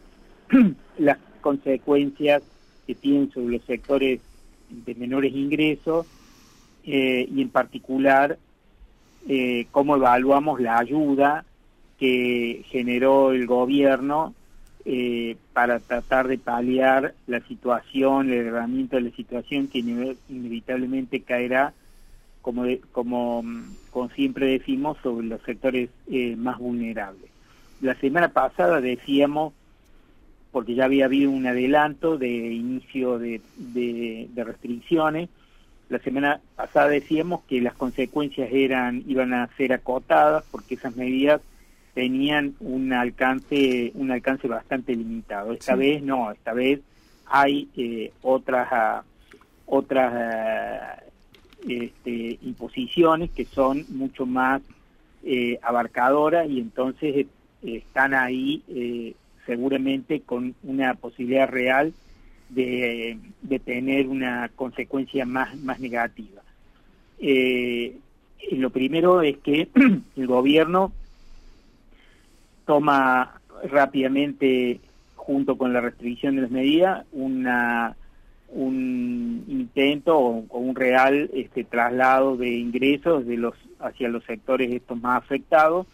las 0.97 1.19
consecuencias 1.41 2.41
que 2.87 2.95
tienen 2.95 3.31
sobre 3.31 3.57
los 3.57 3.65
sectores 3.65 4.19
de 4.67 4.95
menores 4.95 5.31
ingresos 5.35 6.07
eh, 6.85 7.29
y 7.31 7.39
en 7.39 7.49
particular 7.49 8.39
eh, 9.27 9.67
cómo 9.69 9.95
evaluamos 9.95 10.59
la 10.59 10.79
ayuda 10.79 11.45
que 11.99 12.65
generó 12.67 13.31
el 13.31 13.45
gobierno 13.45 14.33
eh, 14.85 15.37
para 15.53 15.79
tratar 15.79 16.27
de 16.27 16.37
paliar 16.37 17.13
la 17.27 17.39
situación, 17.47 18.31
el 18.31 18.47
herramienta 18.47 18.97
de 18.97 19.03
la 19.03 19.15
situación 19.15 19.67
que 19.67 19.79
inevitablemente 19.79 21.21
caerá, 21.21 21.73
como, 22.41 22.65
como, 22.91 23.43
como 23.91 24.09
siempre 24.09 24.47
decimos, 24.47 24.97
sobre 25.01 25.27
los 25.27 25.41
sectores 25.43 25.89
eh, 26.11 26.35
más 26.35 26.59
vulnerables. 26.59 27.31
La 27.81 27.95
semana 27.95 28.29
pasada 28.29 28.81
decíamos, 28.81 29.53
porque 30.51 30.75
ya 30.75 30.85
había 30.85 31.05
habido 31.05 31.31
un 31.31 31.47
adelanto 31.47 32.17
de 32.17 32.29
inicio 32.29 33.19
de, 33.19 33.41
de, 33.57 34.27
de 34.33 34.43
restricciones, 34.43 35.29
la 35.89 35.99
semana 35.99 36.41
pasada 36.55 36.87
decíamos 36.87 37.43
que 37.43 37.61
las 37.61 37.73
consecuencias 37.73 38.49
eran 38.51 39.03
iban 39.07 39.33
a 39.33 39.47
ser 39.57 39.73
acotadas 39.73 40.43
porque 40.49 40.75
esas 40.75 40.95
medidas 40.95 41.41
tenían 41.93 42.55
un 42.59 42.91
alcance 42.93 43.91
un 43.95 44.11
alcance 44.11 44.47
bastante 44.47 44.95
limitado. 44.95 45.53
Esta 45.53 45.75
vez 45.75 46.01
no, 46.01 46.31
esta 46.31 46.53
vez 46.53 46.79
hay 47.25 47.67
eh, 47.77 48.11
otras 48.21 48.67
ah, 48.71 49.03
otras 49.65 50.99
este, 51.67 52.37
imposiciones 52.41 53.31
que 53.31 53.45
son 53.45 53.85
mucho 53.89 54.25
más 54.25 54.61
eh, 55.23 55.57
abarcadoras 55.61 56.49
y 56.49 56.59
entonces 56.59 57.15
eh, 57.15 57.27
están 57.63 58.13
ahí 58.13 59.15
seguramente 59.45 60.21
con 60.21 60.55
una 60.63 60.95
posibilidad 60.95 61.49
real 61.49 61.93
de, 62.49 63.17
de 63.41 63.59
tener 63.59 64.07
una 64.07 64.49
consecuencia 64.55 65.25
más, 65.25 65.57
más 65.57 65.79
negativa. 65.79 66.41
lo 68.51 68.69
primero 68.69 69.21
es 69.21 69.37
que 69.37 69.69
el 70.15 70.27
gobierno 70.27 70.91
toma 72.65 73.39
rápidamente, 73.63 74.79
junto 75.15 75.57
con 75.57 75.73
la 75.73 75.81
restricción 75.81 76.35
de 76.35 76.43
las 76.43 76.51
medidas, 76.51 77.05
una, 77.11 77.95
un 78.49 79.43
intento 79.47 80.17
o, 80.17 80.57
un 80.57 80.75
real 80.75 81.29
este, 81.33 81.63
traslado 81.63 82.37
de 82.37 82.49
ingresos 82.49 83.25
de 83.25 83.37
los 83.37 83.55
hacia 83.79 84.07
los 84.09 84.23
sectores 84.23 84.71
estos 84.71 84.99
más 85.01 85.17
afectados. 85.17 85.87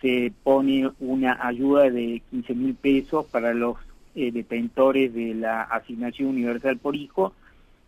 Se 0.00 0.32
pone 0.42 0.90
una 1.00 1.38
ayuda 1.46 1.90
de 1.90 2.20
15 2.30 2.54
mil 2.54 2.74
pesos 2.74 3.24
para 3.26 3.54
los 3.54 3.78
eh, 4.14 4.30
detentores 4.30 5.14
de 5.14 5.34
la 5.34 5.62
asignación 5.62 6.28
universal 6.28 6.76
por 6.78 6.94
hijo, 6.94 7.32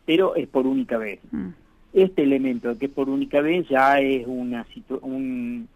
pero 0.07 0.35
es 0.35 0.49
por 0.49 0.67
única 0.67 0.97
vez. 0.97 1.21
Mm. 1.31 1.49
Este 1.93 2.23
elemento 2.23 2.77
que 2.79 2.87
es 2.87 2.93
por 2.93 3.09
única 3.09 3.41
vez 3.41 3.69
ya 3.69 4.01
es 4.01 4.27
una 4.27 4.67
un, 5.03 5.69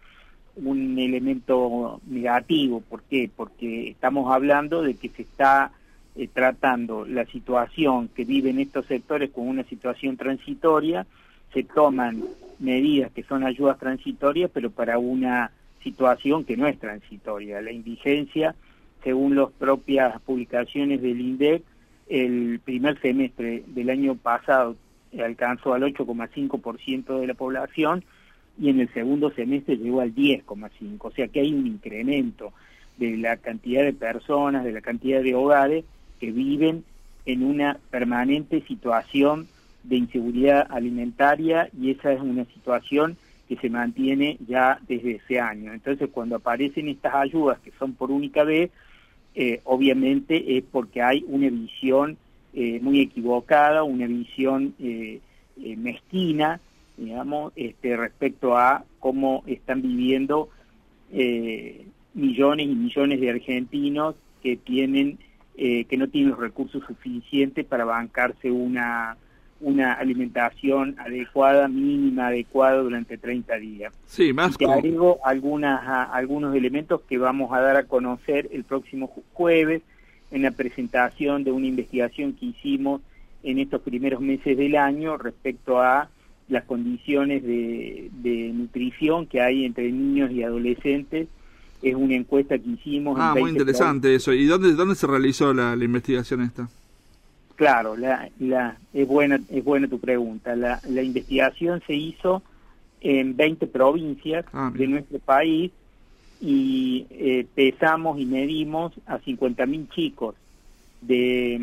un 0.55 0.97
elemento 0.99 2.01
negativo. 2.07 2.81
¿Por 2.81 3.03
qué? 3.03 3.29
Porque 3.35 3.89
estamos 3.89 4.31
hablando 4.33 4.81
de 4.81 4.95
que 4.95 5.09
se 5.09 5.23
está 5.23 5.71
eh, 6.15 6.27
tratando 6.27 7.05
la 7.05 7.25
situación 7.25 8.09
que 8.09 8.25
viven 8.25 8.59
estos 8.59 8.85
sectores 8.85 9.31
con 9.31 9.47
una 9.47 9.63
situación 9.63 10.17
transitoria, 10.17 11.05
se 11.53 11.63
toman 11.63 12.23
medidas 12.59 13.11
que 13.11 13.23
son 13.23 13.43
ayudas 13.43 13.79
transitorias, 13.79 14.51
pero 14.53 14.69
para 14.71 14.97
una 14.97 15.51
situación 15.83 16.43
que 16.45 16.57
no 16.57 16.67
es 16.67 16.79
transitoria. 16.79 17.61
La 17.61 17.71
indigencia, 17.71 18.55
según 19.03 19.35
las 19.35 19.51
propias 19.51 20.21
publicaciones 20.21 21.01
del 21.01 21.19
INDEC, 21.19 21.63
el 22.07 22.59
primer 22.63 22.99
semestre 22.99 23.63
del 23.67 23.89
año 23.89 24.15
pasado 24.15 24.75
alcanzó 25.19 25.73
al 25.73 25.83
8,5% 25.83 27.19
de 27.19 27.27
la 27.27 27.33
población, 27.33 28.03
y 28.61 28.69
en 28.69 28.79
el 28.79 28.93
segundo 28.93 29.31
semestre 29.31 29.75
llegó 29.75 30.01
al 30.01 30.13
10,5, 30.13 30.97
o 30.99 31.11
sea 31.11 31.27
que 31.27 31.39
hay 31.39 31.51
un 31.51 31.65
incremento 31.65 32.53
de 32.97 33.17
la 33.17 33.37
cantidad 33.37 33.83
de 33.83 33.91
personas, 33.91 34.63
de 34.63 34.71
la 34.71 34.81
cantidad 34.81 35.23
de 35.23 35.33
hogares 35.33 35.83
que 36.19 36.31
viven 36.31 36.83
en 37.25 37.43
una 37.43 37.79
permanente 37.89 38.61
situación 38.67 39.47
de 39.83 39.95
inseguridad 39.95 40.67
alimentaria 40.69 41.69
y 41.75 41.89
esa 41.89 42.13
es 42.13 42.21
una 42.21 42.45
situación 42.45 43.17
que 43.49 43.55
se 43.57 43.71
mantiene 43.71 44.37
ya 44.47 44.79
desde 44.87 45.15
ese 45.15 45.39
año. 45.39 45.73
Entonces, 45.73 46.09
cuando 46.11 46.35
aparecen 46.35 46.87
estas 46.87 47.15
ayudas 47.15 47.59
que 47.61 47.71
son 47.79 47.93
por 47.93 48.11
única 48.11 48.43
vez, 48.43 48.69
eh, 49.33 49.59
obviamente 49.63 50.57
es 50.57 50.63
porque 50.71 51.01
hay 51.01 51.25
una 51.27 51.49
visión 51.49 52.15
eh, 52.53 52.79
muy 52.79 52.99
equivocada, 52.99 53.81
una 53.81 54.05
visión 54.05 54.75
eh, 54.79 55.19
mezquina 55.57 56.59
digamos, 56.97 57.53
este, 57.55 57.97
respecto 57.97 58.57
a 58.57 58.83
cómo 58.99 59.43
están 59.47 59.81
viviendo 59.81 60.49
eh, 61.11 61.85
millones 62.13 62.67
y 62.67 62.75
millones 62.75 63.19
de 63.19 63.29
argentinos 63.29 64.15
que 64.41 64.57
tienen 64.57 65.19
eh, 65.57 65.85
que 65.85 65.97
no 65.97 66.07
tienen 66.07 66.31
los 66.31 66.39
recursos 66.39 66.81
suficientes 66.87 67.65
para 67.65 67.85
bancarse 67.85 68.49
una 68.49 69.17
una 69.61 69.93
alimentación 69.93 70.95
adecuada, 70.97 71.67
mínima, 71.67 72.27
adecuada 72.27 72.77
durante 72.77 73.17
30 73.17 73.55
días. 73.57 73.93
Sí, 74.05 74.33
más 74.33 74.55
y 74.55 74.57
te 74.57 74.65
agrego 74.65 75.19
algunas, 75.23 76.09
algunos 76.11 76.55
elementos 76.55 77.01
que 77.01 77.17
vamos 77.17 77.53
a 77.53 77.61
dar 77.61 77.77
a 77.77 77.83
conocer 77.83 78.49
el 78.51 78.63
próximo 78.63 79.13
jueves 79.33 79.83
en 80.31 80.41
la 80.41 80.51
presentación 80.51 81.43
de 81.43 81.51
una 81.51 81.67
investigación 81.67 82.33
que 82.33 82.47
hicimos 82.47 83.01
en 83.43 83.59
estos 83.59 83.81
primeros 83.81 84.21
meses 84.21 84.57
del 84.57 84.75
año 84.75 85.17
respecto 85.17 85.79
a 85.79 86.09
las 86.49 86.65
condiciones 86.65 87.43
de, 87.43 88.09
nutrición 88.53 89.25
que 89.25 89.41
hay 89.41 89.65
entre 89.65 89.91
niños 89.91 90.31
y 90.31 90.43
adolescentes. 90.43 91.27
Es 91.81 91.95
una 91.95 92.15
encuesta 92.15 92.57
que 92.59 92.69
hicimos. 92.69 93.17
Ah, 93.19 93.33
muy 93.37 93.49
interesante 93.49 94.13
eso. 94.13 94.33
¿Y 94.33 94.45
dónde, 94.45 94.73
dónde 94.73 94.95
se 94.95 95.07
realizó 95.07 95.53
la, 95.53 95.73
investigación 95.73 96.41
esta? 96.41 96.69
Claro, 97.55 97.95
la, 97.95 98.29
la, 98.39 98.77
es, 98.93 99.07
buena, 99.07 99.39
es 99.49 99.63
buena 99.63 99.87
tu 99.87 99.99
pregunta. 99.99 100.55
La, 100.55 100.79
la 100.87 101.01
investigación 101.01 101.81
se 101.87 101.95
hizo 101.95 102.43
en 103.01 103.35
20 103.35 103.65
provincias 103.67 104.45
ah, 104.53 104.71
de 104.73 104.87
nuestro 104.87 105.19
país 105.19 105.71
y 106.39 107.05
eh, 107.11 107.45
pesamos 107.53 108.19
y 108.19 108.25
medimos 108.25 108.93
a 109.05 109.19
50.000 109.19 109.89
chicos 109.89 110.35
de, 111.01 111.57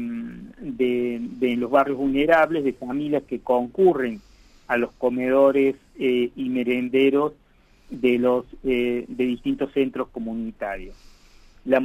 de, 0.60 1.18
de 1.20 1.56
los 1.56 1.70
barrios 1.70 1.98
vulnerables, 1.98 2.64
de 2.64 2.72
familias 2.72 3.22
que 3.24 3.40
concurren 3.40 4.20
a 4.68 4.76
los 4.76 4.92
comedores 4.92 5.74
eh, 5.98 6.30
y 6.36 6.48
merenderos 6.50 7.32
de 7.90 8.18
los 8.18 8.44
eh, 8.64 9.06
de 9.08 9.24
distintos 9.24 9.72
centros 9.72 10.08
comunitarios. 10.08 10.94
La, 11.64 11.82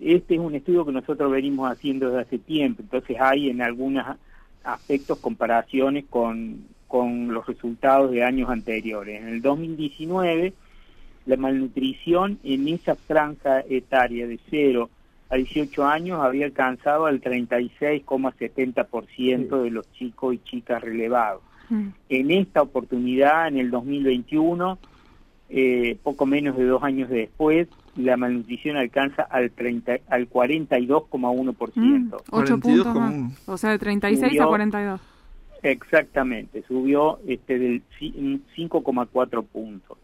este 0.00 0.34
es 0.34 0.40
un 0.40 0.54
estudio 0.54 0.86
que 0.86 0.92
nosotros 0.92 1.30
venimos 1.30 1.70
haciendo 1.70 2.06
desde 2.06 2.22
hace 2.22 2.38
tiempo, 2.38 2.80
entonces 2.82 3.18
hay 3.20 3.50
en 3.50 3.60
algunos 3.60 4.06
aspectos 4.64 5.18
comparaciones 5.18 6.06
con, 6.08 6.64
con 6.88 7.30
los 7.32 7.46
resultados 7.46 8.10
de 8.10 8.24
años 8.24 8.48
anteriores. 8.50 9.20
En 9.20 9.28
el 9.28 9.42
2019, 9.42 10.54
la 11.26 11.36
malnutrición 11.36 12.38
en 12.42 12.66
esa 12.68 12.94
franja 12.94 13.60
etaria 13.68 14.26
de 14.26 14.40
0 14.50 14.88
a 15.28 15.36
18 15.36 15.84
años 15.84 16.20
había 16.20 16.46
alcanzado 16.46 17.04
al 17.06 17.20
36,70% 17.20 19.62
de 19.62 19.70
los 19.70 19.92
chicos 19.92 20.34
y 20.34 20.38
chicas 20.38 20.82
relevados. 20.82 21.42
En 22.08 22.30
esta 22.30 22.62
oportunidad, 22.62 23.48
en 23.48 23.58
el 23.58 23.70
2021, 23.70 24.78
eh, 25.48 25.96
poco 26.02 26.26
menos 26.26 26.56
de 26.56 26.64
dos 26.64 26.82
años 26.82 27.08
después, 27.08 27.68
la 27.96 28.16
malnutrición 28.16 28.76
alcanza 28.76 29.22
al, 29.22 29.50
30, 29.50 29.98
al 30.08 30.28
42,1%. 30.28 31.74
Mm, 31.74 32.12
8 32.30 32.60
puntos 32.60 32.94
más. 32.94 33.48
O 33.48 33.56
sea, 33.56 33.70
de 33.70 33.78
36 33.78 34.40
a 34.40 34.46
42. 34.46 35.00
Exactamente, 35.62 36.62
subió 36.68 37.18
este 37.26 37.58
del 37.58 37.82
5,4 38.00 39.44
puntos. 39.44 39.98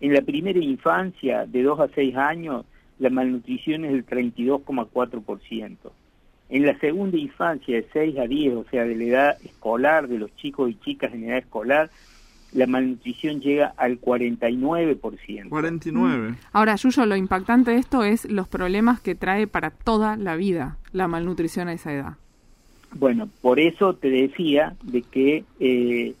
En 0.00 0.14
la 0.14 0.22
primera 0.22 0.58
infancia, 0.60 1.46
de 1.46 1.62
2 1.62 1.80
a 1.80 1.88
6 1.88 2.16
años, 2.16 2.64
la 2.98 3.10
malnutrición 3.10 3.84
es 3.84 3.92
del 3.92 4.06
32,4%. 4.06 5.76
En 6.48 6.64
la 6.64 6.78
segunda 6.78 7.18
infancia, 7.18 7.76
de 7.76 7.86
6 7.92 8.18
a 8.18 8.26
10, 8.26 8.54
o 8.54 8.64
sea, 8.70 8.84
de 8.84 8.96
la 8.96 9.04
edad 9.04 9.36
escolar, 9.44 10.08
de 10.08 10.18
los 10.18 10.34
chicos 10.36 10.70
y 10.70 10.74
chicas 10.80 11.12
en 11.12 11.24
edad 11.24 11.38
escolar, 11.38 11.90
la 12.52 12.66
malnutrición 12.66 13.40
llega 13.40 13.74
al 13.76 14.00
49%. 14.00 15.48
49. 15.48 16.34
Ahora, 16.52 16.76
Yuyo, 16.76 17.04
lo 17.04 17.16
impactante 17.16 17.72
de 17.72 17.76
esto 17.76 18.02
es 18.04 18.24
los 18.24 18.48
problemas 18.48 19.00
que 19.00 19.14
trae 19.14 19.46
para 19.46 19.70
toda 19.70 20.16
la 20.16 20.36
vida 20.36 20.78
la 20.92 21.08
malnutrición 21.08 21.68
a 21.68 21.74
esa 21.74 21.92
edad. 21.92 22.12
Bueno, 22.92 23.28
por 23.42 23.60
eso 23.60 23.94
te 23.94 24.08
decía 24.08 24.74
de 24.82 25.02
que 25.02 25.44
eh, 25.60 26.14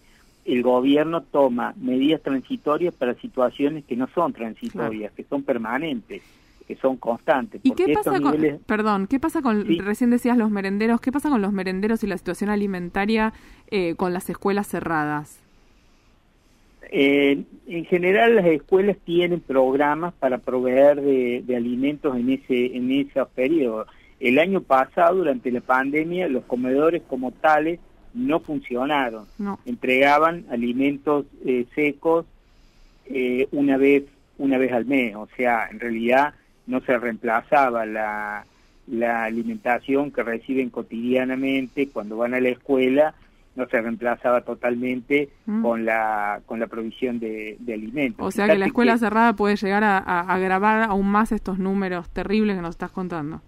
el 0.44 0.62
gobierno 0.62 1.22
toma 1.22 1.72
medidas 1.80 2.22
transitorias 2.22 2.92
para 2.92 3.14
situaciones 3.14 3.84
que 3.84 3.96
no 3.96 4.06
son 4.14 4.34
transitorias, 4.34 5.12
que 5.12 5.24
son 5.24 5.42
permanentes 5.42 6.22
que 6.68 6.76
son 6.76 6.98
constantes. 6.98 7.62
¿Y 7.64 7.72
qué 7.72 7.94
pasa 7.94 8.20
con, 8.20 8.36
perdón, 8.66 9.06
qué 9.06 9.18
pasa 9.18 9.40
con, 9.40 9.66
recién 9.78 10.10
decías 10.10 10.36
los 10.36 10.50
merenderos, 10.50 11.00
qué 11.00 11.10
pasa 11.10 11.30
con 11.30 11.40
los 11.40 11.52
merenderos 11.52 12.04
y 12.04 12.06
la 12.06 12.18
situación 12.18 12.50
alimentaria 12.50 13.32
eh, 13.70 13.94
con 13.96 14.12
las 14.12 14.28
escuelas 14.28 14.68
cerradas? 14.68 15.40
Eh, 16.90 17.42
en 17.66 17.84
general 17.86 18.36
las 18.36 18.46
escuelas 18.46 18.96
tienen 19.04 19.40
programas 19.40 20.14
para 20.14 20.38
proveer 20.38 21.00
de, 21.00 21.42
de 21.46 21.56
alimentos 21.56 22.16
en 22.16 22.30
ese 22.30 22.76
en 22.76 22.92
esos 22.92 23.28
periodos. 23.30 23.88
El 24.20 24.38
año 24.38 24.60
pasado, 24.62 25.16
durante 25.16 25.50
la 25.50 25.60
pandemia, 25.60 26.28
los 26.28 26.44
comedores 26.44 27.02
como 27.08 27.30
tales 27.32 27.78
no 28.14 28.40
funcionaron. 28.40 29.26
No. 29.38 29.58
Entregaban 29.64 30.44
alimentos 30.50 31.26
eh, 31.44 31.66
secos 31.74 32.26
eh, 33.06 33.48
una 33.52 33.76
vez 33.76 34.04
una 34.38 34.58
vez 34.58 34.72
al 34.72 34.86
mes. 34.86 35.14
O 35.16 35.28
sea, 35.36 35.68
en 35.70 35.80
realidad 35.80 36.34
no 36.68 36.80
se 36.82 36.96
reemplazaba 36.96 37.84
la, 37.84 38.44
la 38.86 39.24
alimentación 39.24 40.12
que 40.12 40.22
reciben 40.22 40.70
cotidianamente 40.70 41.88
cuando 41.88 42.16
van 42.16 42.34
a 42.34 42.40
la 42.40 42.50
escuela 42.50 43.14
no 43.56 43.66
se 43.66 43.80
reemplazaba 43.80 44.42
totalmente 44.42 45.30
Mm. 45.46 45.62
con 45.62 45.84
la 45.84 46.40
con 46.46 46.60
la 46.60 46.66
provisión 46.68 47.18
de, 47.18 47.56
de 47.58 47.74
alimentos. 47.74 48.24
O 48.24 48.30
sea 48.30 48.46
que 48.46 48.56
la 48.58 48.66
escuela 48.66 48.92
que- 48.92 48.98
cerrada 49.00 49.32
puede 49.32 49.56
llegar 49.56 49.82
a, 49.82 49.98
a 49.98 50.20
agravar 50.32 50.82
aún 50.84 51.08
más 51.10 51.32
estos 51.32 51.58
números 51.58 52.08
terribles 52.10 52.54
que 52.54 52.62
nos 52.62 52.70
estás 52.76 52.90
contando. 52.92 53.40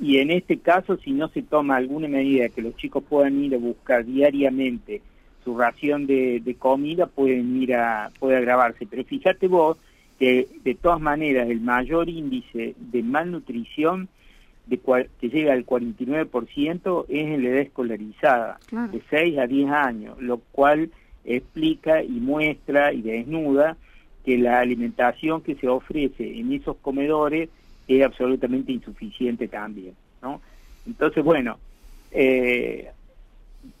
Y 0.00 0.18
en 0.18 0.30
este 0.30 0.58
caso, 0.58 0.96
si 0.98 1.10
no 1.10 1.26
se 1.28 1.42
toma 1.42 1.74
alguna 1.76 2.06
medida 2.06 2.48
que 2.50 2.62
los 2.62 2.76
chicos 2.76 3.02
puedan 3.02 3.42
ir 3.42 3.54
a 3.56 3.58
buscar 3.58 4.04
diariamente 4.04 5.00
su 5.42 5.58
ración 5.58 6.06
de, 6.06 6.40
de 6.44 6.54
comida, 6.54 7.06
pueden 7.06 7.60
ir 7.60 7.74
a, 7.74 8.10
puede 8.20 8.36
agravarse. 8.36 8.86
Pero 8.86 9.02
fíjate 9.04 9.48
vos 9.48 9.76
que 10.18 10.48
de 10.64 10.74
todas 10.74 11.00
maneras 11.00 11.48
el 11.48 11.60
mayor 11.60 12.08
índice 12.08 12.74
de 12.78 13.02
malnutrición 13.02 14.08
de 14.66 14.78
que 15.20 15.28
llega 15.30 15.52
al 15.54 15.64
49% 15.64 17.04
es 17.08 17.26
en 17.26 17.42
la 17.42 17.48
edad 17.50 17.60
escolarizada, 17.60 18.58
Claro. 18.66 18.92
de 18.92 19.02
6 19.08 19.38
a 19.38 19.46
10 19.46 19.70
años, 19.70 20.20
lo 20.20 20.38
cual 20.52 20.90
explica 21.24 22.02
y 22.02 22.08
muestra 22.20 22.92
y 22.92 23.00
desnuda 23.02 23.76
que 24.24 24.36
la 24.36 24.60
alimentación 24.60 25.40
que 25.42 25.54
se 25.54 25.68
ofrece 25.68 26.38
en 26.38 26.52
esos 26.52 26.76
comedores 26.78 27.48
es 27.86 28.04
absolutamente 28.04 28.72
insuficiente 28.72 29.48
también, 29.48 29.94
¿no? 30.20 30.40
Entonces, 30.86 31.24
bueno, 31.24 31.58
eh, 32.10 32.90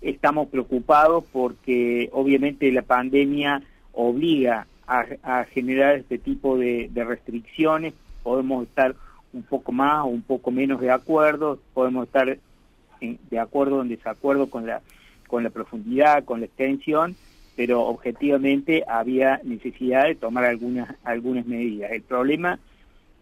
estamos 0.00 0.48
preocupados 0.48 1.24
porque 1.32 2.08
obviamente 2.12 2.70
la 2.72 2.82
pandemia 2.82 3.62
obliga 3.92 4.66
a, 4.88 5.44
generar 5.44 5.96
este 5.96 6.18
tipo 6.18 6.56
de, 6.56 6.88
de 6.92 7.04
restricciones, 7.04 7.94
podemos 8.22 8.66
estar 8.66 8.94
un 9.32 9.42
poco 9.42 9.72
más 9.72 10.04
o 10.04 10.06
un 10.08 10.22
poco 10.22 10.50
menos 10.50 10.80
de 10.80 10.90
acuerdo, 10.90 11.58
podemos 11.74 12.06
estar 12.06 12.38
en- 13.00 13.18
de 13.30 13.38
acuerdo 13.38 13.76
o 13.76 13.82
en 13.82 13.88
desacuerdo 13.88 14.48
con 14.48 14.66
la, 14.66 14.80
con 15.26 15.44
la 15.44 15.50
profundidad, 15.50 16.24
con 16.24 16.40
la 16.40 16.46
extensión, 16.46 17.16
pero 17.54 17.82
objetivamente 17.82 18.84
había 18.88 19.40
necesidad 19.44 20.04
de 20.06 20.14
tomar 20.14 20.44
algunas, 20.44 20.94
algunas 21.04 21.46
medidas. 21.46 21.92
El 21.92 22.02
problema 22.02 22.58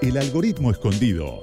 El 0.00 0.16
algoritmo 0.16 0.70
escondido. 0.70 1.42